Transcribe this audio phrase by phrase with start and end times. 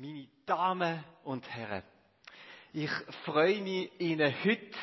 [0.00, 1.82] meine Damen und Herren,
[2.72, 2.90] ich
[3.24, 4.78] freue mich, Ihnen heute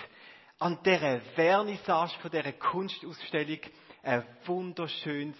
[0.60, 3.60] an dieser Vernissage von dieser Kunstausstellung
[4.04, 5.38] ein wunderschönes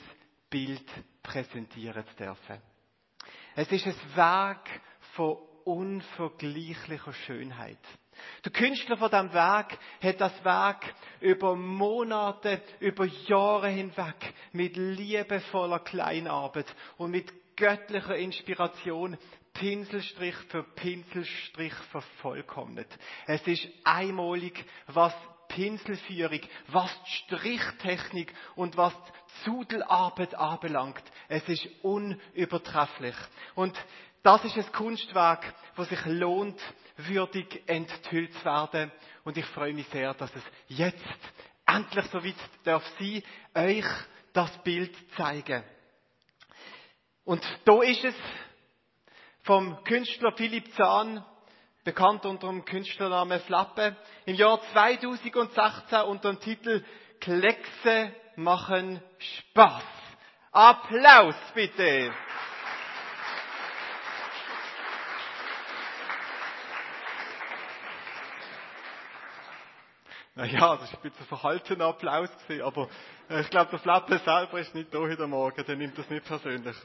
[0.50, 0.86] Bild
[1.22, 2.62] präsentieren zu dürfen.
[3.56, 4.70] Es ist ein Werk
[5.14, 7.80] von unvergleichlicher Schönheit.
[8.46, 10.86] Der Künstler von diesem Werk hat das Werk
[11.20, 19.18] über Monate, über Jahre hinweg mit liebevoller Kleinarbeit und mit göttlicher Inspiration
[19.56, 22.88] Pinselstrich für Pinselstrich vervollkommnet.
[23.26, 25.14] Es ist einmalig, was
[25.48, 31.04] Pinselführung, was die Strichtechnik und was die Zudelarbeit anbelangt.
[31.30, 33.16] Es ist unübertrefflich.
[33.56, 33.78] Und
[34.24, 36.60] das ist ein Kunstwerk, das sich lohnt,
[36.98, 38.92] würdig enthüllt zu werden.
[39.24, 41.06] Und ich freue mich sehr, dass es jetzt
[41.66, 43.86] endlich so weit darf sein, euch
[44.34, 45.64] das Bild zeigen.
[47.24, 48.16] Und da ist es
[49.46, 51.24] vom Künstler Philipp Zahn,
[51.84, 56.84] bekannt unter dem Künstlernamen Flappe, im Jahr 2016 unter dem Titel
[57.20, 59.84] Kleckse machen Spaß.
[60.52, 62.12] Applaus bitte!
[70.34, 72.90] Naja, das ist ein bisschen verhaltener Applaus gewesen, aber
[73.30, 76.26] äh, ich glaube, der Flappe selber ist nicht da heute Morgen, der nimmt das nicht
[76.26, 76.76] persönlich.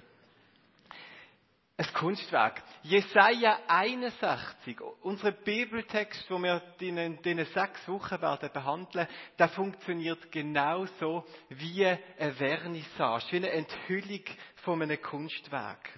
[1.81, 2.63] Ein Kunstwerk.
[2.83, 11.25] Jesaja 61, unser Bibeltext, wo wir in den sechs Wochen werden behandeln, der funktioniert genauso
[11.49, 14.25] wie eine Vernissage, wie eine Enthüllung
[14.57, 15.89] von einem Kunstwerk.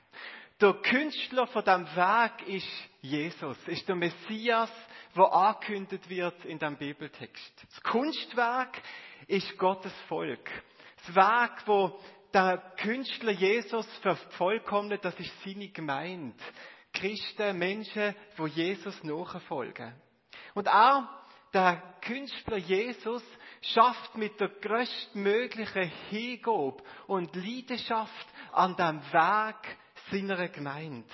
[0.61, 4.71] Der Künstler von diesem Werk ist Jesus, ist der Messias,
[5.17, 7.67] der angekündigt wird in dem Bibeltext.
[7.69, 8.81] Das Kunstwerk
[9.27, 10.49] ist Gottes Volk.
[11.05, 11.99] Das Werk, wo
[12.35, 16.37] der Künstler Jesus vervollkommnet, das ist seine Gemeinde.
[16.93, 19.95] Christen, Menschen, wo Jesus nachfolgen.
[20.55, 21.05] Und auch
[21.53, 23.23] der Künstler Jesus
[23.61, 29.67] schafft mit der größtmöglichen Hingabe und Leidenschaft an dem Werk
[30.11, 31.09] seiner Gemeinde.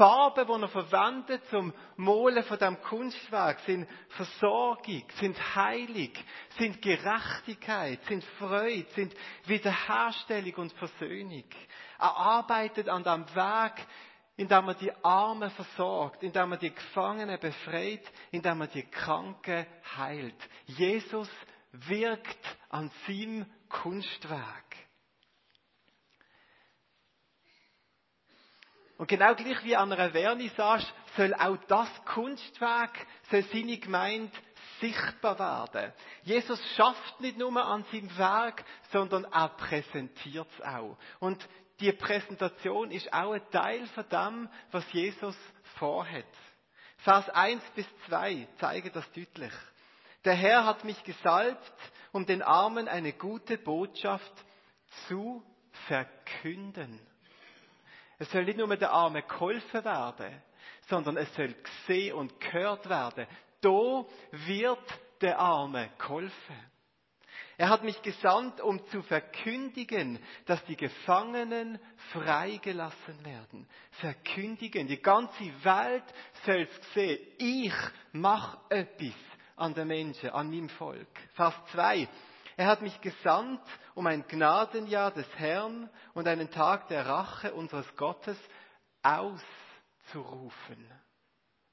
[0.00, 6.18] Farben, die er verwendet zum Malen von dem Kunstwerk, sind Versorgung, sind Heilig,
[6.56, 11.44] sind Gerechtigkeit, sind Freude, sind Wiederherstellung und Versöhnung.
[11.98, 13.78] Er arbeitet an dem Werk,
[14.38, 19.66] indem er die Armen versorgt, indem er die Gefangenen befreit, indem er die Kranken
[19.98, 20.48] heilt.
[20.64, 21.28] Jesus
[21.72, 24.76] wirkt an seinem Kunstwerk.
[29.00, 30.84] Und genau gleich wie an einer Vernissage
[31.16, 32.90] soll auch das Kunstwerk,
[33.30, 34.30] soll seine Gemeinde
[34.78, 35.94] sichtbar werden.
[36.22, 38.62] Jesus schafft nicht nur an seinem Werk,
[38.92, 40.98] sondern er präsentiert es auch.
[41.18, 41.42] Und
[41.80, 45.36] die Präsentation ist auch ein Teil von dem, was Jesus
[45.78, 46.26] vorhat.
[46.98, 49.52] Vers 1 bis 2 zeigen das deutlich.
[50.26, 51.72] Der Herr hat mich gesalbt,
[52.12, 54.44] um den Armen eine gute Botschaft
[55.08, 55.42] zu
[55.86, 57.00] verkünden.
[58.20, 60.42] Es soll nicht nur der Arme geholfen werden,
[60.88, 63.26] sondern es soll gesehen und gehört werden.
[63.62, 66.70] Da wird der Arme geholfen.
[67.56, 71.78] Er hat mich gesandt, um zu verkündigen, dass die Gefangenen
[72.12, 73.66] freigelassen werden.
[73.92, 74.86] Verkündigen.
[74.86, 76.04] Die ganze Welt
[76.44, 77.26] soll es sehen.
[77.38, 77.74] Ich
[78.12, 79.14] mache etwas
[79.56, 81.08] an den Menschen, an meinem Volk.
[81.32, 82.06] Vers 2.
[82.60, 83.62] Er hat mich gesandt,
[83.94, 88.36] um ein Gnadenjahr des Herrn und einen Tag der Rache unseres Gottes
[89.02, 90.92] auszurufen.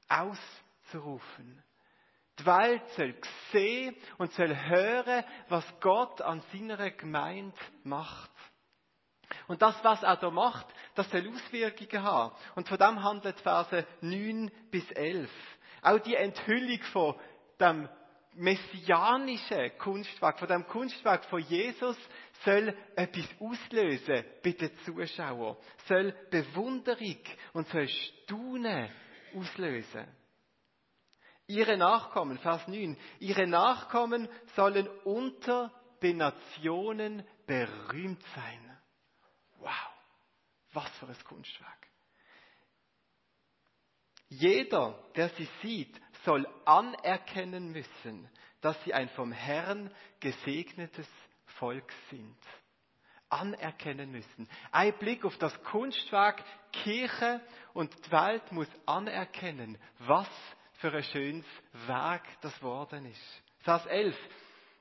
[0.08, 1.62] Auszurufen.
[2.38, 3.16] Welt soll
[3.52, 8.32] sehen und soll hören, was Gott an seiner Gemeinde macht.
[9.50, 12.34] Und das, was er da macht, das soll Auswirkungen haben.
[12.56, 15.30] Und von dem handelt Verse 9 bis 11.
[15.82, 17.20] Auch die Enthüllung von
[17.60, 17.90] dem
[18.38, 21.98] messianische Kunstwerk, von dem Kunstwerk von Jesus,
[22.46, 27.18] soll etwas auslösen bei den Zuschauern, soll Bewunderung
[27.54, 28.90] und soll Staunen
[29.36, 30.08] auslösen.
[31.48, 35.72] Ihre Nachkommen, Vers 9, ihre Nachkommen sollen unter
[36.02, 38.78] den Nationen berühmt sein.
[39.60, 39.72] Wow,
[40.74, 41.88] was für ein Kunstwerk.
[44.30, 48.30] Jeder, der sie sieht, soll anerkennen müssen,
[48.62, 51.08] dass sie ein vom Herrn gesegnetes
[51.60, 52.38] Volk sind.
[53.30, 54.48] Anerkennen müssen.
[54.72, 57.42] Ein Blick auf das Kunstwerk Kirche
[57.74, 60.30] und die Welt muss anerkennen, was
[60.76, 61.46] für ein schönes
[61.88, 63.44] Werk das worden ist.
[63.60, 64.16] Vers 11.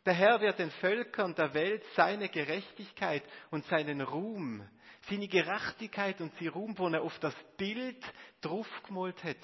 [0.04, 4.64] Der Herr wird den Völkern der Welt seine Gerechtigkeit und seinen Ruhm,
[5.08, 8.00] seine Gerechtigkeit und sein Ruhm, wo er auf das Bild
[8.40, 9.38] draufgemalt hat,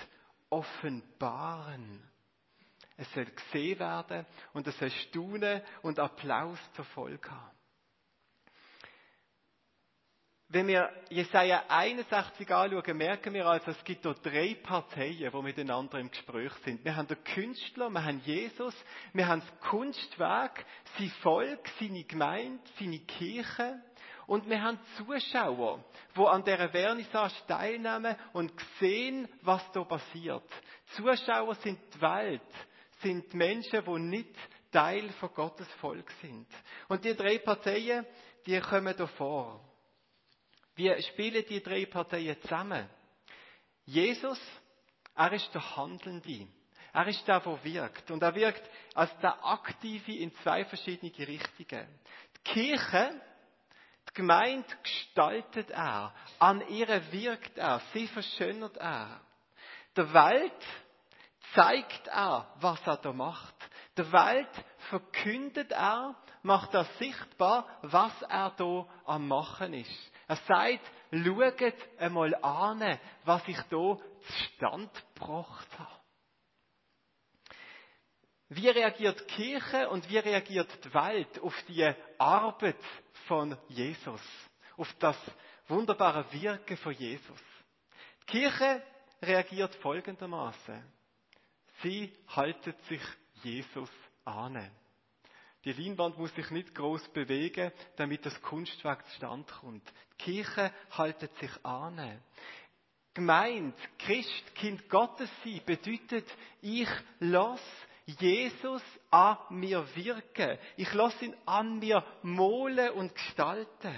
[0.53, 2.03] offenbaren.
[2.97, 7.57] Es soll gesehen werden und es soll Staunen und Applaus zur Folge haben.
[10.49, 15.99] Wenn wir Jesaja 61 anschauen, merken wir also, es gibt hier drei Parteien, die miteinander
[15.99, 16.85] im Gespräch sind.
[16.85, 18.75] Wir haben den Künstler, wir haben Jesus,
[19.15, 20.67] wir haben das Kunstwerk,
[20.99, 23.83] sein Volk, seine Gemeinde, seine Kirche
[24.27, 25.85] und wir haben Zuschauer,
[26.17, 30.45] die an dieser Vernissage teilnehmen und sehen, was da passiert.
[30.95, 32.43] Zuschauer sind die Welt,
[33.01, 34.37] sind Menschen, die nicht
[34.71, 36.47] Teil von Gottes Volk sind.
[36.89, 38.07] Und die drei Parteien,
[38.47, 39.61] die kommen da vor.
[40.75, 42.89] Wie spielen die drei Parteien zusammen?
[43.85, 44.41] Jesus,
[45.15, 46.49] er ist der Handelnde.
[46.95, 48.11] Er ist der, der wirkt.
[48.11, 48.63] Und er wirkt
[48.95, 51.89] als der Aktive in zwei verschiedene Richtungen.
[52.37, 53.21] Die Kirche,
[54.13, 56.13] die Gemeinde gestaltet er.
[56.39, 57.81] An ihr wirkt er.
[57.93, 59.21] Sie verschönert er.
[59.97, 60.53] Der Welt
[61.55, 63.55] zeigt er, was er da macht.
[63.97, 70.13] Der Welt verkündet er, macht er sichtbar, was er da am Machen ist.
[70.29, 76.02] Er sagt, schaut einmal an, was ich hier zustande gebracht habe.
[78.55, 82.77] Wie reagiert die Kirche und wie reagiert die Welt auf die Arbeit
[83.27, 84.21] von Jesus?
[84.77, 85.17] Auf das
[85.69, 87.41] wunderbare Wirken von Jesus?
[88.23, 88.83] Die Kirche
[89.23, 90.85] reagiert folgendermaßen.
[91.83, 93.01] Sie haltet sich
[93.43, 93.91] Jesus
[94.27, 94.71] an.
[95.65, 99.93] Die Leinwand muss sich nicht groß bewegen, damit das Kunstwerk zustande kommt.
[100.13, 102.21] Die Kirche haltet sich an.
[103.15, 106.27] Gemeint, Christ, Kind Gottes sein, bedeutet,
[106.61, 106.89] ich
[107.19, 107.61] lass
[108.05, 110.59] Jesus an mir wirken.
[110.77, 113.97] Ich lass ihn an mir malen und gestalten.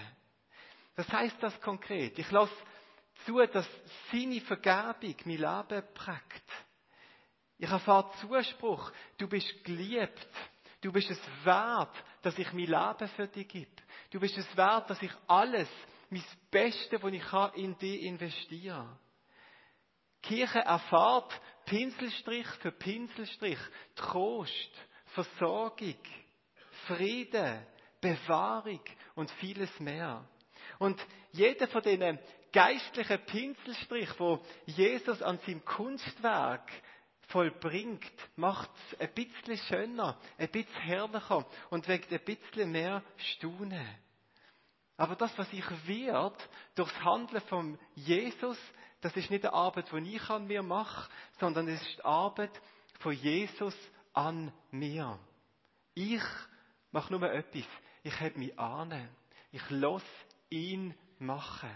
[0.96, 2.18] Was heißt das konkret?
[2.18, 2.50] Ich lass
[3.24, 3.68] zu, dass
[4.12, 6.44] seine Vergebung mein Leben prägt.
[7.58, 8.92] Ich erfahre Zuspruch.
[9.16, 10.28] Du bist geliebt.
[10.80, 13.70] Du bist es wert, dass ich mein Leben für dich gebe.
[14.10, 15.68] Du bist es wert, dass ich alles,
[16.10, 18.98] mein Beste, was ich kann, in dich investiere.
[20.22, 23.58] Die Kirche erfahrt Pinselstrich für Pinselstrich
[23.96, 24.70] Trost,
[25.06, 25.96] Versorgung,
[26.86, 27.64] Frieden,
[28.00, 28.80] Bewahrung
[29.14, 30.26] und vieles mehr.
[30.78, 32.18] Und jeder von diesen
[32.52, 36.70] geistlichen Pinselstrich, wo Jesus an seinem Kunstwerk
[37.28, 43.88] vollbringt, macht es ein bisschen schöner, ein bisschen herrlicher und weckt ein bisschen mehr Staunen.
[44.96, 48.58] Aber das, was ich wird, durchs Handeln von Jesus,
[49.04, 52.58] das ist nicht eine Arbeit, die ich an mir mache, sondern es ist die Arbeit
[53.00, 53.76] von Jesus
[54.14, 55.18] an mir.
[55.92, 56.22] Ich
[56.90, 57.66] mache nur etwas.
[58.02, 59.10] Ich habe mich an.
[59.52, 60.06] Ich lasse
[60.48, 61.68] ihn machen.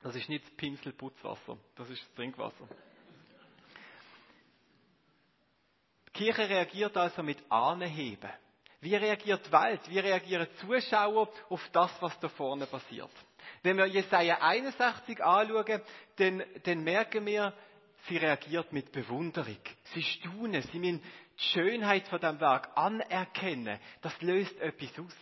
[0.00, 2.66] Das ist nicht das Pinselputzwasser, das ist das Trinkwasser.
[6.06, 8.30] Die Kirche reagiert also mit Anheben.
[8.80, 9.80] Wie reagiert die Welt?
[9.88, 13.10] Wie reagieren Zuschauer auf das, was da vorne passiert?
[13.62, 15.82] Wenn wir Jesaja 61 anschauen,
[16.16, 17.52] dann, dann merken wir,
[18.06, 19.58] sie reagiert mit Bewunderung.
[19.94, 21.02] Sie staunen, sie müssen
[21.38, 23.80] die Schönheit von dem Werk anerkennen.
[24.00, 25.16] Das löst etwas aus.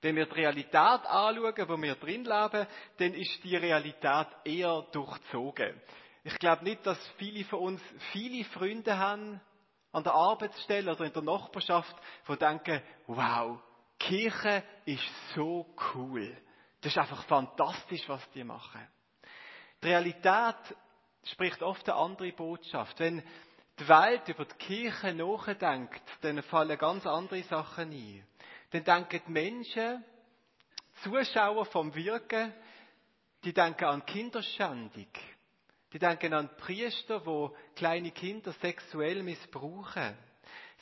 [0.00, 2.66] Wenn wir die Realität anschauen, wo wir drin leben,
[2.98, 5.80] dann ist die Realität eher durchzogen.
[6.24, 7.82] Ich glaube nicht, dass viele von uns
[8.12, 9.40] viele Freunde haben
[9.92, 11.96] an der Arbeitsstelle oder in der Nachbarschaft,
[12.28, 13.58] die denken, wow,
[13.98, 15.02] Kirche ist
[15.34, 16.36] so cool.
[16.80, 18.86] Das ist einfach fantastisch, was die machen.
[19.82, 20.76] Die Realität
[21.24, 22.98] spricht oft eine andere Botschaft.
[23.00, 23.22] Wenn
[23.78, 28.24] die Welt über die Kirche nachdenkt, dann fallen ganz andere Sachen ein
[28.70, 30.04] dann denken die Menschen,
[31.02, 32.52] Zuschauer vom Wirken,
[33.44, 35.06] die denken an Kinderschändung.
[35.92, 40.16] Die denken an Priester, wo kleine Kinder sexuell missbrauchen.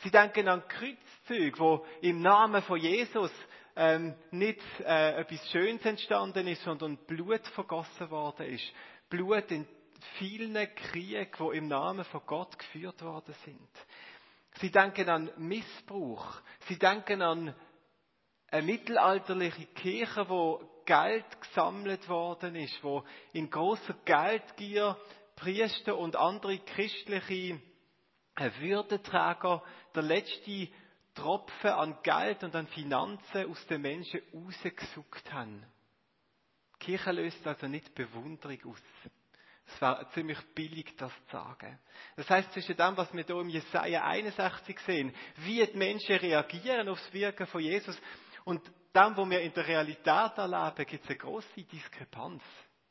[0.02, 3.30] Sie denken an Kreuzzüge, wo im Namen von Jesus
[3.76, 8.64] ähm, nicht äh, etwas Schönes entstanden ist, sondern Blut vergossen worden ist.
[9.08, 9.66] Blut in
[10.18, 13.68] vielen Kriegen, wo im Namen von Gott geführt worden sind.
[14.60, 16.40] Sie denken an Missbrauch.
[16.66, 17.54] Sie denken an
[18.48, 24.96] eine mittelalterliche Kirche, wo Geld gesammelt worden ist, wo in großer Geldgier
[25.34, 27.60] Priester und andere christliche
[28.36, 29.62] Würdenträger
[29.94, 30.68] der letzte
[31.14, 35.64] Tropfen an Geld und an Finanzen aus den Menschen rausgesucht haben.
[36.74, 38.82] Die Kirche löst also nicht Bewunderung aus,
[39.66, 41.78] Es wäre ziemlich billig, das zu sagen.
[42.16, 46.88] Das heißt, zwischen dem, was wir hier im Jesaja 61 sehen, wie die Menschen reagieren
[46.88, 48.00] aufs Wirken von Jesus
[48.44, 48.62] und
[48.96, 52.42] dem, was wir in der Realität erleben, gibt es eine große Diskrepanz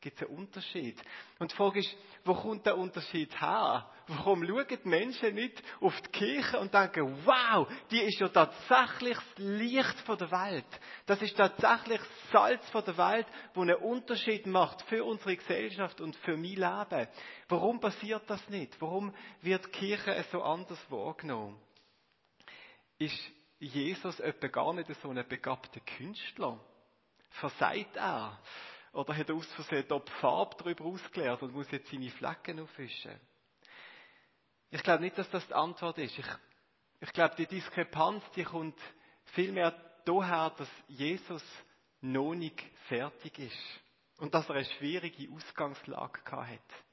[0.06, 1.02] gibt es einen Unterschied.
[1.40, 3.90] Und die Frage ist, wo kommt der Unterschied her?
[4.06, 9.16] Warum schauen die Menschen nicht auf die Kirche und denken, wow, die ist ja tatsächlich
[9.16, 10.80] das Licht von der Welt.
[11.06, 16.00] Das ist tatsächlich das Salz von der Welt, wo einen Unterschied macht für unsere Gesellschaft
[16.00, 17.08] und für mein Leben.
[17.48, 18.80] Warum passiert das nicht?
[18.80, 21.58] Warum wird die Kirche so anders wahrgenommen?
[22.98, 23.18] Ist
[23.58, 26.60] Jesus etwa gar nicht so ein begabter Künstler?
[27.30, 28.38] Versagt er?
[28.92, 33.20] Oder hat er aus Versehen die Farbe darüber ausgeleert und muss jetzt seine Flecken aufwischen?
[34.70, 36.18] Ich glaube nicht, dass das die Antwort ist.
[36.18, 36.26] Ich,
[37.00, 38.78] ich glaube, die Diskrepanz, die kommt
[39.34, 39.72] vielmehr
[40.04, 41.44] daher, dass Jesus
[42.00, 43.80] noch nicht fertig ist.
[44.18, 46.85] Und dass er eine schwierige Ausgangslage hat.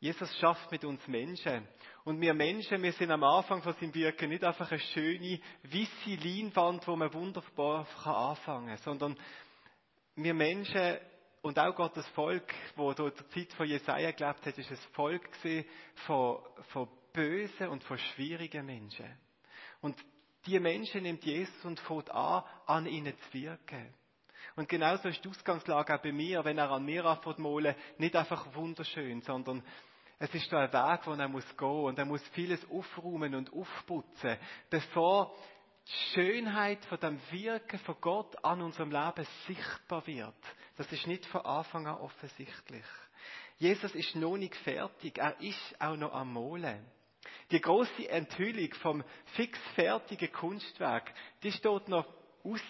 [0.00, 1.68] Jesus schafft mit uns Menschen.
[2.04, 6.26] Und wir Menschen, wir sind am Anfang von seinem Wirken nicht einfach eine schöne, weisse
[6.26, 9.18] Leinwand, wo man wunderbar anfangen kann, sondern
[10.16, 10.96] wir Menschen
[11.42, 15.28] und auch Gottes Volk, wo der Zeit von Jesaja gelebt hat, ist ein Volk
[16.06, 16.38] von,
[16.68, 19.18] von bösen und von schwierigen Menschen.
[19.82, 19.96] Und
[20.46, 23.94] die Menschen nimmt Jesus und fängt an, an ihnen zu wirken.
[24.56, 28.16] Und genauso ist die Ausgangslage auch bei mir, wenn er an mir anfängt malen, nicht
[28.16, 29.62] einfach wunderschön, sondern
[30.20, 33.50] es ist da ein Weg, wo er muss gehen und er muss vieles aufräumen und
[33.54, 34.36] aufputzen,
[34.68, 35.34] bevor
[35.86, 40.36] die Schönheit von dem Wirken von Gott an unserem Leben sichtbar wird.
[40.76, 42.84] Das ist nicht von Anfang an offensichtlich.
[43.56, 46.84] Jesus ist noch nicht fertig, er ist auch noch am Molen.
[47.50, 49.02] Die große Enthüllung vom
[49.36, 51.10] fix fertigen Kunstwerk,
[51.42, 52.06] die steht noch
[52.44, 52.60] aus.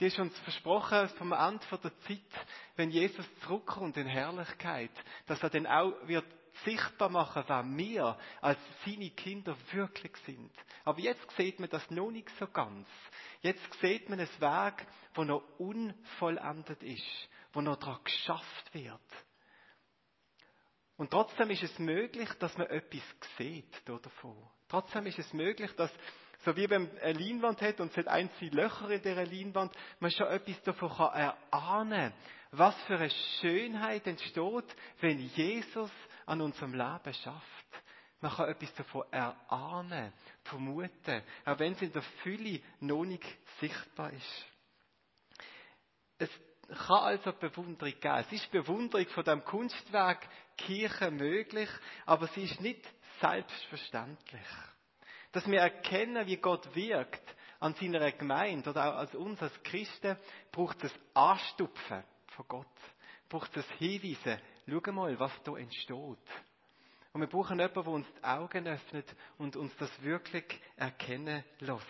[0.00, 4.90] Die ist uns versprochen vom Ende der Zeit, wenn Jesus zurückkommt in Herrlichkeit,
[5.26, 6.24] dass er dann auch wird
[6.64, 10.52] sichtbar machen, wer wir als seine Kinder wirklich sind.
[10.84, 12.88] Aber jetzt sieht man das noch nicht so ganz.
[13.40, 19.00] Jetzt sieht man ein Werk, das noch unvollendet ist, wo noch daran geschafft wird.
[20.96, 23.02] Und trotzdem ist es möglich, dass man etwas
[23.36, 24.36] sieht davon.
[24.68, 25.90] Trotzdem ist es möglich, dass,
[26.44, 29.72] so wie wenn man eine Leinwand hat und es hat einzelne Löcher in dieser Leinwand,
[30.00, 32.12] man schon etwas davon kann erahnen
[32.52, 35.90] was für eine Schönheit entsteht, wenn Jesus
[36.26, 37.82] an unserem Leben schafft.
[38.20, 40.12] Man kann etwas davon erahnen,
[40.44, 43.24] vermuten, auch wenn es in der Fülle noch nicht
[43.58, 44.46] sichtbar ist.
[46.18, 46.30] Es
[46.68, 48.14] kann also Bewunderung geben.
[48.14, 51.68] Es ist Bewunderung von dem Kunstwerk Kirche möglich,
[52.06, 52.86] aber sie ist nicht
[53.20, 54.46] selbstverständlich.
[55.32, 57.22] Dass wir erkennen, wie Gott wirkt
[57.58, 60.16] an seiner Gemeinde oder auch als uns als Christen,
[60.50, 62.66] braucht es Anstupfen von Gott.
[63.28, 66.18] Braucht es Hinweise, schau mal, was da entsteht.
[67.12, 70.44] Und wir brauchen jemanden, der uns die Augen öffnet und uns das wirklich
[70.76, 71.86] erkennen lässt.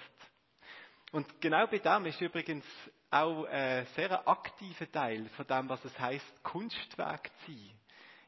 [1.12, 2.64] Und genau bei dem ist übrigens
[3.10, 7.78] auch ein sehr aktiver Teil von dem, was es heißt, Kunstwerk zu sein.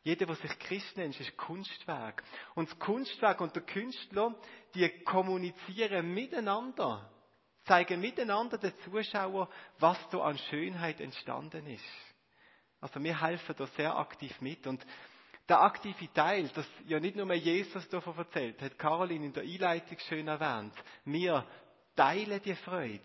[0.02, 2.22] Jeder, der sich Christ nennt, ist Kunstwerk.
[2.54, 4.34] Und das Kunstwerk und der Künstler,
[4.74, 7.10] die kommunizieren miteinander,
[7.64, 9.48] zeigen miteinander den Zuschauer,
[9.78, 12.13] was da an Schönheit entstanden ist.
[12.84, 14.84] Also wir helfen da sehr aktiv mit und
[15.48, 19.98] der aktive Teil, das ja nicht nur Jesus davon erzählt, hat Caroline in der Einleitung
[20.00, 20.74] schön erwähnt.
[21.06, 21.46] Wir
[21.96, 23.00] teilen die Freude.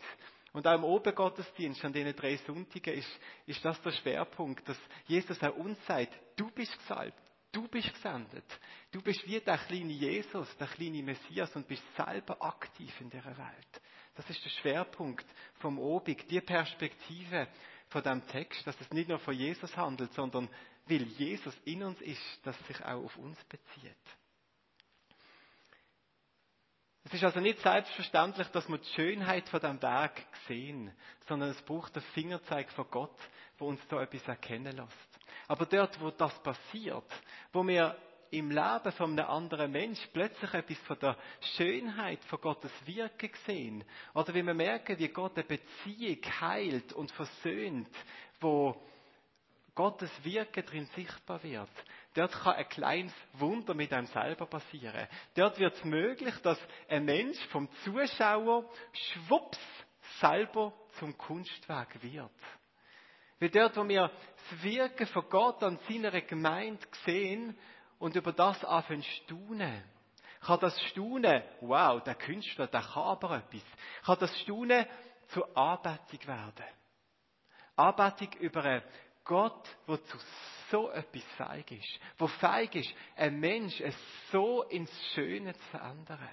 [0.51, 5.41] Und auch im Obergottesdienst an diesen drei Sonntagen ist, ist das der Schwerpunkt, dass Jesus
[5.41, 7.17] auch uns sagt, du bist gesalbt,
[7.53, 8.59] du bist gesendet.
[8.91, 13.38] Du bist wie der kleine Jesus, der kleine Messias und bist selber aktiv in dieser
[13.38, 13.81] Welt.
[14.15, 15.25] Das ist der Schwerpunkt
[15.59, 17.48] vom Obig, die Perspektive,
[17.89, 20.48] von dem Text, dass es nicht nur von Jesus handelt, sondern
[20.88, 23.96] weil Jesus in uns ist, dass sich auch auf uns bezieht.
[27.03, 30.91] Es ist also nicht selbstverständlich, dass wir die Schönheit von dem Werk sehen,
[31.27, 33.17] sondern es braucht den Fingerzeig von Gott,
[33.58, 35.19] wo uns da etwas erkennen lässt.
[35.48, 37.12] Aber dort, wo das passiert,
[37.51, 37.98] wo wir
[38.31, 41.17] im Leben von einem anderen Mensch plötzlich etwas von der
[41.55, 43.83] Schönheit von Gottes Wirken sehen.
[44.13, 47.89] Oder wie wir merken, wie Gott eine Beziehung heilt und versöhnt,
[48.39, 48.75] wo
[49.75, 51.69] Gottes Wirken drin sichtbar wird.
[52.13, 55.07] Dort kann ein kleines Wunder mit einem selber passieren.
[55.36, 59.59] Dort wird es möglich, dass ein Mensch vom Zuschauer schwupps
[60.19, 62.31] selber zum Kunstwerk wird.
[63.39, 64.12] Weil dort, wo wir
[64.50, 67.57] das Wirken von Gott an seiner Gemeinde sehen,
[67.99, 69.83] und über das anfangen staunen.
[70.41, 73.63] Kann das Staunen, wow, der Künstler, der kann aber etwas,
[74.05, 74.85] kann das Staunen
[75.27, 76.65] zur Anbetung werden.
[77.75, 78.83] Anbetung über eine
[79.25, 80.17] Gott, der zu
[80.71, 83.95] so etwas feig ist, wo feig ist, ein Mensch es
[84.31, 86.29] so ins Schöne zu verändern.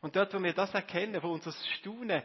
[0.00, 2.22] Und dort, wo wir das erkennen, wo unser Staunen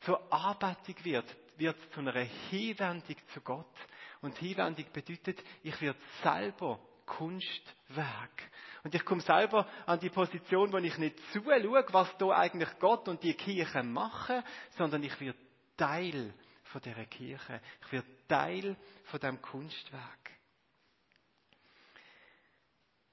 [0.00, 2.12] zur Anbetung wird, wird es zu einer
[2.50, 3.74] Hinwendung zu Gott.
[4.20, 8.50] Und Hinwendung bedeutet, ich werde selber Kunstwerk.
[8.84, 13.08] Und ich komme selber an die Position, wo ich nicht zuschaue, was da eigentlich Gott
[13.08, 14.42] und die Kirche machen,
[14.76, 15.38] sondern ich werde
[15.76, 17.60] Teil von dieser Kirche.
[17.84, 20.32] Ich werde Teil von dem Kunstwerk.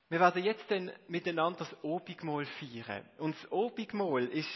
[0.10, 3.08] Wir werden jetzt dann miteinander das Obigmal feiern.
[3.20, 4.50] Und das Obigmal ist,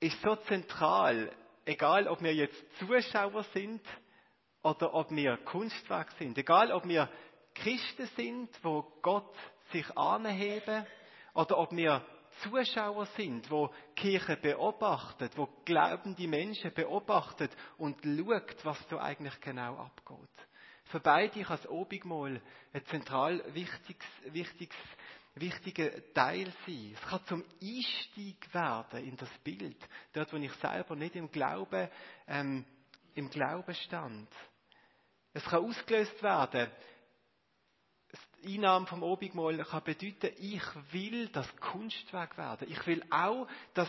[0.00, 1.30] ist so zentral,
[1.66, 3.82] egal ob wir jetzt Zuschauer sind
[4.62, 7.10] oder ob wir Kunstwerk sind, egal ob wir
[7.62, 9.34] Christen sind, wo Gott
[9.72, 10.86] sich anheben,
[11.34, 12.04] oder ob wir
[12.42, 19.76] Zuschauer sind, wo Kirche beobachtet, wo glaubende Menschen beobachtet und schaut, was da eigentlich genau
[19.76, 20.46] abgeht.
[20.84, 22.40] Für beide kann das Obigmal
[22.72, 24.76] ein zentral wichtiges, wichtiges,
[25.34, 26.94] wichtiger Teil sein.
[26.94, 29.76] Es kann zum Einstieg werden in das Bild,
[30.12, 31.88] dort, wo ich selber nicht im Glauben,
[32.28, 32.64] ähm,
[33.14, 34.28] im Glauben stand.
[35.32, 36.70] Es kann ausgelöst werden.
[38.44, 42.70] Einnahme vom Obigmal kann bedeuten, ich will das Kunstwerk werden.
[42.70, 43.88] Ich will auch, dass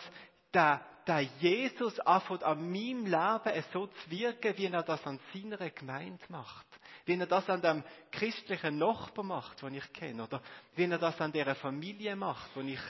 [0.53, 5.69] der, der Jesus anfängt an meinem Leben so zu wirken, wie er das an seiner
[5.69, 6.65] Gemeinde macht
[7.07, 10.41] wie er das an dem christlichen Nachbar macht, den ich kenne, oder
[10.75, 12.81] wie er das an der Familie macht, die ich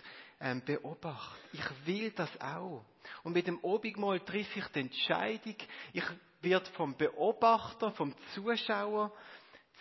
[0.42, 1.40] ähm, beobachte.
[1.54, 2.84] Ich will das auch.
[3.24, 5.56] Und mit dem Obigmal treffe ich die Entscheidung,
[5.94, 6.04] ich
[6.42, 9.12] werde vom Beobachter, vom Zuschauer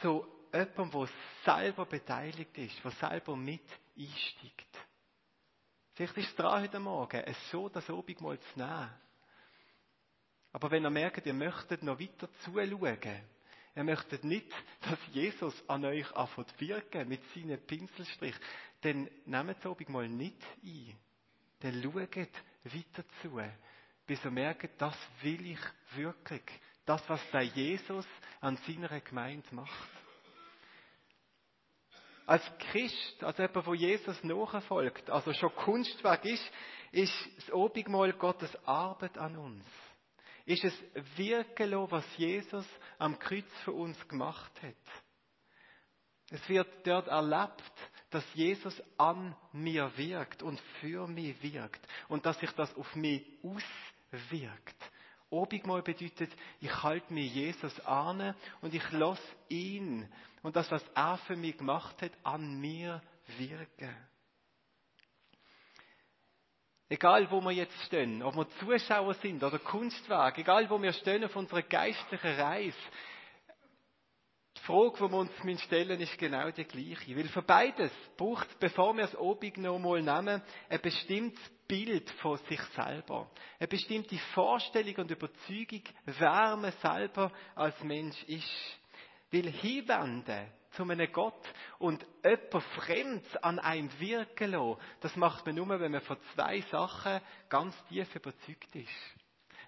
[0.00, 1.08] zu jemandem, der
[1.44, 4.78] selber beteiligt ist, der selber mit einsteigt.
[5.94, 8.90] Vielleicht ist es dran heute Morgen, es so das Obigmal zu nehmen.
[10.52, 13.22] Aber wenn ihr merkt, ihr möchtet noch weiter zuschauen,
[13.74, 14.50] er möchte nicht,
[14.80, 18.34] dass Jesus an euch anfängt wirken mit seinen Pinselstrich.
[18.80, 20.96] Dann nehmt obig mal nicht ein.
[21.60, 22.06] Dann schaut
[22.64, 23.40] weiter zu,
[24.06, 25.60] bis ihr merkt, das will ich
[25.94, 26.42] wirklich.
[26.86, 28.06] Das, was der Jesus
[28.40, 29.95] an seiner Gemeinde macht.
[32.26, 36.44] Als Christ, als jemand, wo Jesus nachfolgt, also schon Kunstwerk ist,
[36.92, 39.64] ist das Obigmal Gottes Arbeit an uns
[40.46, 40.74] ist es
[41.16, 42.64] wirken lassen, was Jesus
[42.98, 44.74] am Kreuz für uns gemacht hat.
[46.30, 47.62] Es wird dort erlebt,
[48.10, 53.24] dass Jesus an mir wirkt und für mich wirkt und dass sich das auf mich
[53.42, 54.90] auswirkt.
[55.30, 60.08] Obigmal bedeutet, ich halte mir Jesus an und ich lasse ihn
[60.42, 63.02] und das, was er für mich gemacht hat, an mir
[63.38, 63.96] wirken.
[66.88, 71.24] Egal, wo wir jetzt stehen, ob wir Zuschauer sind oder Kunstwerk, egal, wo wir stehen
[71.24, 72.78] auf unserer geistlichen Reise,
[74.66, 77.16] die Frage, die wir uns stellen, ist genau die gleiche.
[77.16, 82.36] Weil für beides braucht, bevor wir es obig noch mal nehmen, ein bestimmtes Bild von
[82.48, 83.30] sich selber.
[83.58, 88.78] Eine bestimmte Vorstellung und Überzeugung, wer man selber als Mensch ist.
[89.30, 91.42] Weil hinwenden zu einem Gott
[91.78, 96.60] und jemand Fremdes an einem wirken lassen, das macht man nur, wenn man von zwei
[96.62, 98.90] Sachen ganz tief überzeugt ist.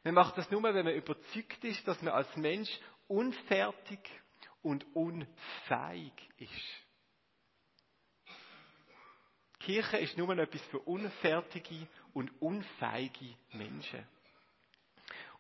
[0.05, 2.71] Man macht das nur, wenn man überzeugt ist, dass man als Mensch
[3.09, 4.01] unfertig
[4.63, 6.89] und unfähig ist.
[9.59, 14.07] Kirche ist nur etwas für unfertige und unfähige Menschen.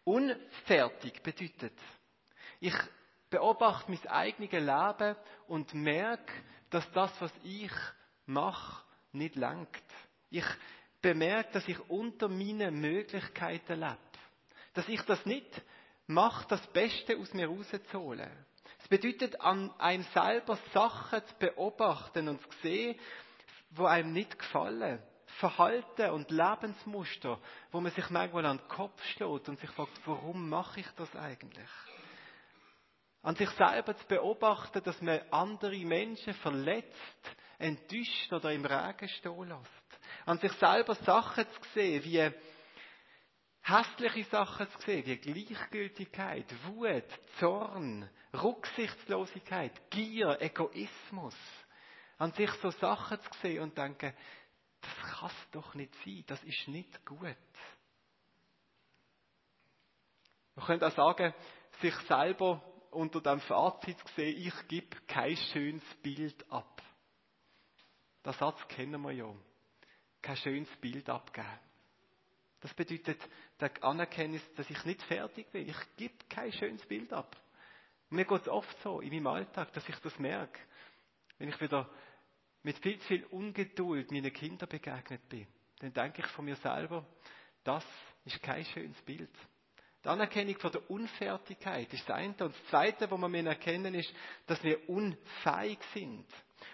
[0.04, 1.78] Unfertig bedeutet,
[2.60, 2.74] ich
[3.30, 6.32] beobachte mein eigenes Leben und merke,
[6.70, 7.72] dass das, was ich
[8.26, 9.68] mache, nicht langt.
[10.30, 10.44] Ich
[11.00, 13.98] bemerke, dass ich unter meinen Möglichkeiten lebe.
[14.74, 15.62] Dass ich das nicht
[16.06, 18.30] mache, das Beste aus mir rauszuholen.
[18.90, 22.98] Es bedeutet, an einem selber Sachen zu beobachten und zu sehen,
[23.70, 25.02] wo einem nicht gefallen.
[25.38, 27.38] Verhalten und Lebensmuster,
[27.70, 31.14] wo man sich manchmal an den Kopf schlägt und sich fragt, warum mache ich das
[31.14, 31.68] eigentlich?
[33.22, 39.48] an sich selber zu beobachten, dass man andere Menschen verletzt, enttäuscht oder im Regen stehen
[39.48, 40.00] lässt.
[40.24, 42.30] An sich selber Sachen zu sehen, wie
[43.68, 47.04] hässliche Sachen zu sehen, wie Gleichgültigkeit, Wut,
[47.38, 51.36] Zorn, Rücksichtslosigkeit, Gier, Egoismus.
[52.18, 54.12] An sich so Sachen zu sehen und denken,
[54.80, 57.36] das kann es doch nicht sein, das ist nicht gut.
[60.54, 61.34] Man könnte auch sagen,
[61.80, 66.82] sich selber unter dem Fazit gesehen, ich gebe kein schönes Bild ab.
[68.24, 69.32] Der Satz kennen wir ja.
[70.20, 71.67] Kein schönes Bild abgeben.
[72.60, 73.20] Das bedeutet
[73.60, 75.68] der Anerkenntnis, dass ich nicht fertig bin.
[75.68, 77.36] Ich gebe kein schönes Bild ab.
[78.10, 80.58] Mir geht es oft so in meinem Alltag, dass ich das merke.
[81.38, 81.88] Wenn ich wieder
[82.62, 85.46] mit viel zu viel Ungeduld meinen Kindern begegnet bin,
[85.78, 87.06] dann denke ich von mir selber,
[87.62, 87.84] das
[88.24, 89.30] ist kein schönes Bild.
[90.02, 92.28] Die Anerkennung von der Unfertigkeit ist das eine.
[92.28, 94.12] Und das zweite, was wir erkennen, ist,
[94.46, 96.26] dass wir unfähig sind.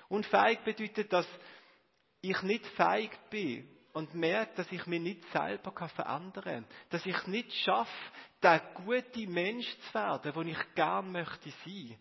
[0.08, 1.26] Unfähig bedeutet, dass
[2.20, 6.66] ich nicht fähig bin und merke, dass ich mich nicht selber verändern kann.
[6.90, 7.90] Dass ich nicht schaffe,
[8.42, 11.96] der gute Mensch zu werden, den ich gern möchte sein.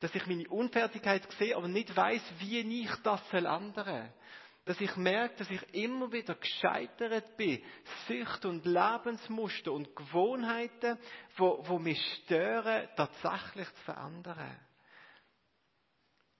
[0.00, 4.12] Dass ich meine Unfertigkeit sehe, aber nicht weiß, wie ich das ändern soll
[4.64, 7.64] dass ich merke, dass ich immer wieder gescheitert bin.
[8.06, 10.98] Sicht und Lebensmuster und Gewohnheiten,
[11.38, 14.60] wo, wo mich stören, tatsächlich zu verändern.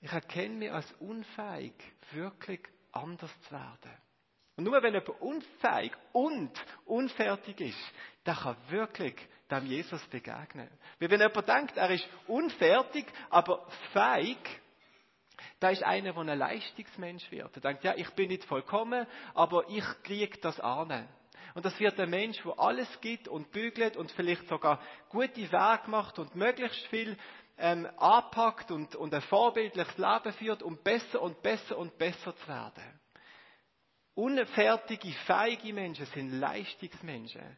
[0.03, 1.73] Ich erkenne mich als unfähig,
[2.13, 2.61] wirklich
[2.93, 4.08] anders zu werden.
[4.59, 6.51] Und nur wenn jemand unfähig und
[6.85, 7.93] unfertig ist,
[8.27, 9.15] der kann wirklich
[9.49, 10.69] dem Jesus begegnen.
[10.99, 14.37] Weil wenn jemand denkt, er ist unfertig, aber feig,
[15.61, 17.55] da ist einer, der ein Leistungsmensch wird.
[17.55, 21.09] Er denkt, ja, ich bin nicht vollkommen, aber ich kriege das an.
[21.55, 25.83] Und das wird ein Mensch, der alles gibt und bügelt und vielleicht sogar gute Wege
[25.87, 27.17] macht und möglichst viel
[27.59, 32.49] ähm, anpackt und, und ein vorbildliches Leben führt, um besser und besser und besser zu
[32.49, 33.01] werden.
[34.19, 37.57] Unfertige, feige Menschen sind Leistungsmenschen.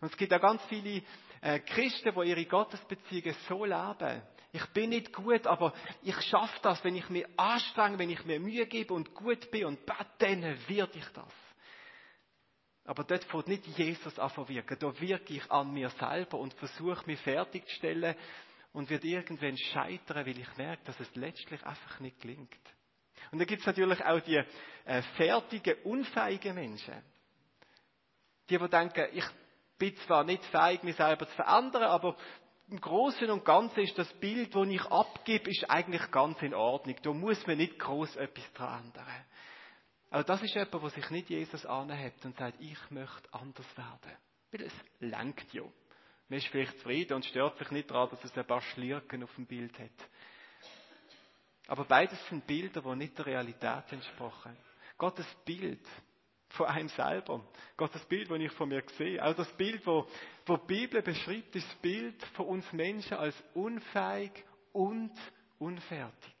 [0.00, 1.02] Und es gibt auch ganz viele
[1.40, 4.20] äh, Christen, die ihre Gottesbeziehungen so leben,
[4.52, 8.40] ich bin nicht gut, aber ich schaffe das, wenn ich mich anstrenge, wenn ich mir
[8.40, 11.32] Mühe gebe und gut bin und bete, dann werde ich das.
[12.84, 14.76] Aber dort fängt nicht Jesus an zu wirken.
[14.80, 18.16] Da wirke ich an mir selber und versuche mich fertigzustellen
[18.72, 22.58] und wird irgendwann scheitern, weil ich merke, dass es letztlich einfach nicht gelingt.
[23.30, 24.42] Und dann gibt es natürlich auch die
[24.84, 27.02] äh, fertigen, unfähigen Menschen.
[28.48, 29.24] Die, die denken, ich
[29.78, 32.16] bin zwar nicht fähig, mich selber zu verändern, aber
[32.68, 36.96] im Großen und Ganzen ist das Bild, das ich abgebe, ist eigentlich ganz in Ordnung.
[37.02, 39.06] Da muss man nicht groß etwas dran ändern.
[40.10, 44.16] Aber das ist jemand, der sich nicht Jesus anhebt und sagt, ich möchte anders werden.
[44.50, 45.62] Weil es lenkt ja.
[46.28, 49.34] Man ist vielleicht zufrieden und stört sich nicht daran, dass es ein paar Schlirken auf
[49.34, 49.90] dem Bild hat.
[51.70, 54.56] Aber beides sind Bilder, die nicht der Realität entsprechen.
[54.98, 55.86] Gottes Bild
[56.48, 57.46] von einem selber.
[57.76, 59.24] Gottes Bild, das ich von mir sehe.
[59.24, 60.04] Auch das Bild, wo,
[60.46, 64.32] wo die Bibel beschreibt, ist das Bild von uns Menschen als unfähig
[64.72, 65.12] und
[65.60, 66.34] unfertig.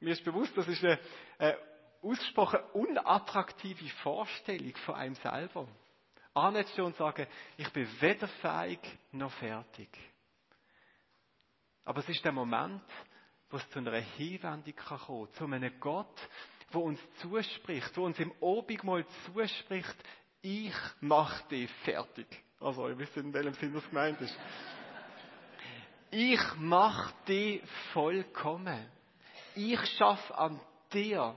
[0.00, 0.98] Mir ist bewusst, das ist eine,
[1.38, 1.56] eine
[2.02, 5.66] ausgesprochen unattraktive Vorstellung von einem selber.
[6.34, 9.88] Anstehen und sagen, ich bin weder fähig noch fertig.
[11.86, 12.82] Aber es ist der Moment,
[13.52, 16.28] wo es zu einer Hinwendung kann kommen, zu einem Gott,
[16.72, 19.94] wo uns zuspricht, wo uns im Obigmal zuspricht,
[20.40, 22.26] ich mach dich fertig.
[22.58, 24.36] Also, ihr wisst, in welchem Sinn das gemeint ist.
[26.10, 27.62] Ich mach dich
[27.92, 28.90] vollkommen.
[29.54, 30.58] Ich schaff an
[30.92, 31.34] dir.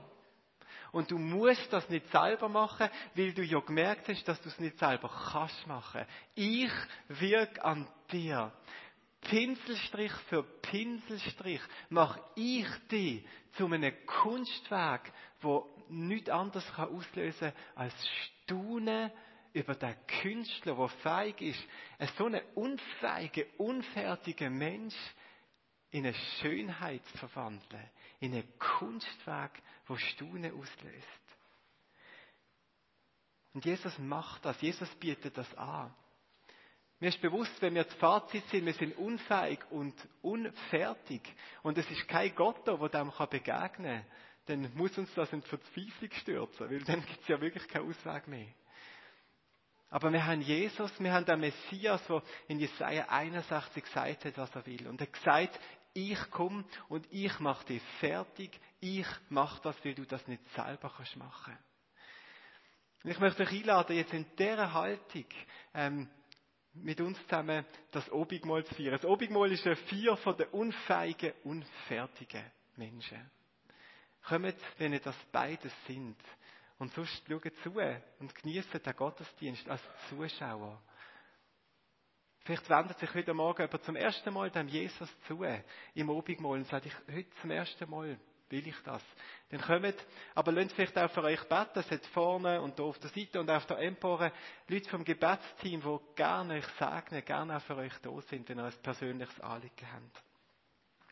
[0.92, 4.58] Und du musst das nicht selber machen, weil du ja gemerkt hast, dass du es
[4.58, 6.06] nicht selber kannst machen.
[6.34, 6.70] Ich
[7.08, 8.52] wirke an dir.
[9.22, 17.94] Pinselstrich für Pinselstrich mache ich dich zu einem Kunstwerk, wo nichts anderes kann auslösen als
[18.44, 19.10] Staunen
[19.52, 21.62] über den Künstler, der feig ist,
[21.98, 24.94] ein so einen unfeigen, unfertigen Mensch
[25.90, 31.26] in eine Schönheit zu verwandeln, in ein Kunstwerk, wo Staunen auslöst.
[33.54, 35.94] Und Jesus macht das, Jesus bietet das an.
[36.98, 41.22] Mir ist bewusst, wenn wir zu Fazit sind, wir sind unfähig und unfertig
[41.62, 44.06] und es ist kein Gott da, der dem begegnen kann,
[44.46, 47.90] dann muss uns das in die Verzweiflung stürzen, weil dann gibt es ja wirklich keinen
[47.90, 48.48] Ausweg mehr.
[49.90, 54.54] Aber wir haben Jesus, wir haben den Messias, der in Jesaja 61 gesagt hat, was
[54.54, 54.88] er will.
[54.88, 55.60] Und er hat gesagt,
[55.92, 60.92] ich komme und ich mache dich fertig, ich mache das, weil du das nicht selber
[60.96, 61.56] kannst machen.
[63.04, 65.26] Und ich möchte euch einladen, jetzt in dieser Haltung
[65.74, 66.08] ähm,
[66.82, 68.92] mit uns zusammen das Obigmal zu feiern.
[68.92, 72.44] Das Obigmal ist ein Vier von den unfähigen, unfertigen
[72.76, 73.30] Menschen.
[74.22, 76.16] Kommt, wenn ihr das beides sind.
[76.78, 77.72] Und sonst schaut zu
[78.18, 80.82] und genießt den Gottesdienst als Zuschauer.
[82.40, 85.42] Vielleicht wendet sich heute Morgen jemand zum ersten Mal dem Jesus zu,
[85.94, 88.18] im Obigmal, und sagt, ich, heute zum ersten Mal
[88.50, 89.02] will ich das.
[89.50, 89.94] Dann kommt,
[90.34, 93.40] aber lasst vielleicht auch für euch beten, es hat vorne und da auf der Seite
[93.40, 94.32] und auf der Empore
[94.68, 98.64] Leute vom Gebetsteam, die gerne euch segnen, gerne auch für euch da sind, wenn ihr
[98.64, 100.22] ein persönliches Anliegen habt.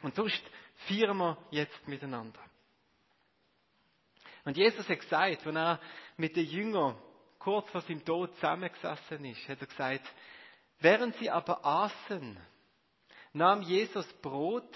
[0.02, 0.42] Und sonst
[0.86, 2.40] feiern wir jetzt miteinander.
[4.44, 5.80] Und Jesus hat gesagt, wenn er
[6.16, 6.96] mit den Jüngern
[7.38, 10.12] kurz vor seinem Tod zusammengesessen ist, hat er gesagt,
[10.80, 12.38] während sie aber aßen,
[13.32, 14.68] nahm Jesus Brot,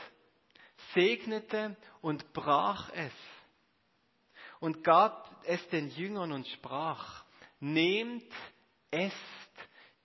[0.94, 3.12] segnete und brach es
[4.60, 7.24] und gab es den Jüngern und sprach,
[7.60, 8.32] nehmt,
[8.90, 9.14] esst,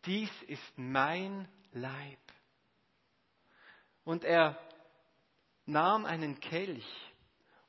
[0.06, 2.20] dies ist mein Leib.
[4.04, 4.60] Und er
[5.66, 6.86] nahm einen Kelch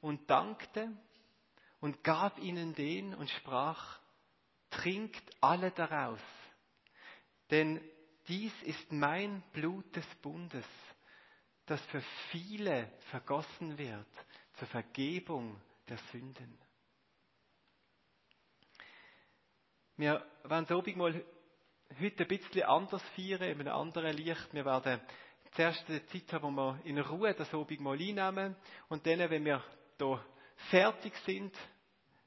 [0.00, 0.90] und dankte
[1.80, 4.00] und gab ihnen den und sprach,
[4.70, 6.20] trinkt alle daraus,
[7.50, 7.80] denn
[8.26, 10.66] dies ist mein Blut des Bundes,
[11.66, 14.06] das für viele vergossen wird
[14.54, 16.58] zur Vergebung der Sünden.
[19.96, 21.24] Wir werden so mal
[22.00, 24.52] heute ein bisschen anders feiern, in einem anderen Licht.
[24.52, 25.00] Wir werden
[25.52, 28.56] zuerst die Zeit haben, wo wir in Ruhe das Abendmahl einnehmen
[28.88, 29.62] und dann, wenn wir
[29.98, 30.24] hier
[30.70, 31.54] fertig sind,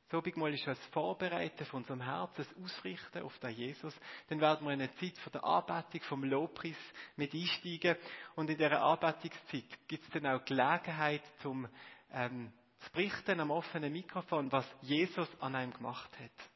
[0.09, 3.93] das Abendmahl ist ein Vorbereiten von unserem Herzen, das Ausrichten auf den Jesus.
[4.29, 6.77] Dann werden wir in eine Zeit von der Anbetung, vom Lobpreis
[7.15, 7.97] mit einsteigen.
[8.35, 11.67] Und in dieser Anbetungszeit gibt es dann auch Gelegenheit, zum
[12.11, 16.49] ähm, zu berichten am offenen Mikrofon, was Jesus an einem gemacht hat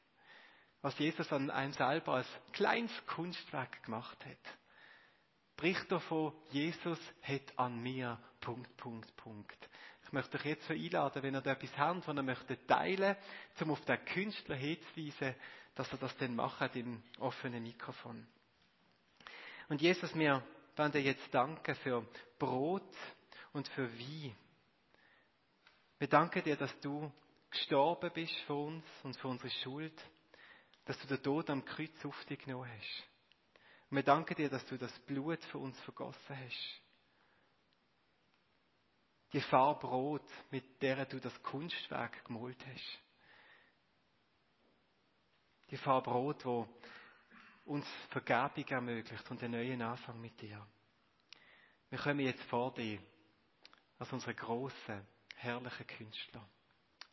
[0.81, 4.57] was Jesus an einem selber als kleines Kunstwerk gemacht hat.
[5.55, 9.69] Bricht davon, Jesus hat an mir, Punkt, Punkt, Punkt.
[10.03, 13.15] Ich möchte euch jetzt so einladen, wenn ihr da etwas habt, was ihr möchtet teilen,
[13.61, 15.35] um auf den Künstler hinzuweisen,
[15.75, 18.27] dass er das dann macht im offenen Mikrofon.
[19.69, 20.43] Und Jesus, wir
[20.75, 22.05] wollen dir jetzt danken für
[22.37, 22.93] Brot
[23.53, 24.35] und für Wein.
[25.99, 27.09] Wir danken dir, dass du
[27.49, 29.93] gestorben bist für uns und für unsere Schuld
[30.85, 33.03] dass du den Tod am Kreuz auf dich genommen hast.
[33.89, 36.80] Und wir danken dir, dass du das Blut für uns vergossen hast.
[39.33, 42.99] Die Farbe Rot, mit der du das Kunstwerk gemalt hast.
[45.69, 46.67] Die Farbe Rot, wo
[47.65, 50.65] uns Vergebung ermöglicht und einen neuen Anfang mit dir.
[51.89, 52.99] Wir kommen jetzt vor dir
[53.99, 56.49] als unsere großen, herrlichen Künstler.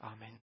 [0.01, 0.48] Amen.